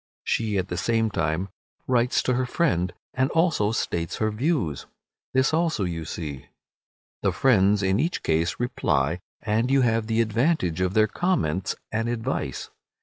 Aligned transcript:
She 0.23 0.57
at 0.57 0.69
the 0.69 0.77
same 0.77 1.11
time 1.11 1.49
writes 1.85 2.23
to 2.23 2.33
her 2.33 2.47
friend, 2.47 2.91
and 3.13 3.29
also 3.33 3.71
states 3.71 4.15
her 4.15 4.31
views. 4.31 4.87
This 5.35 5.53
also 5.53 5.83
you 5.83 6.05
see. 6.05 6.47
The 7.21 7.31
friends 7.31 7.83
in 7.83 7.99
each 7.99 8.23
case 8.23 8.59
reply, 8.59 9.19
and 9.43 9.69
you 9.69 9.81
have 9.81 10.07
the 10.07 10.19
advantage 10.21 10.81
of 10.81 10.95
their 10.95 11.05
comments 11.05 11.75
and 11.91 12.09
advice. 12.09 12.71